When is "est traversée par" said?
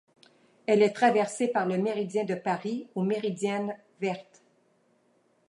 0.81-1.67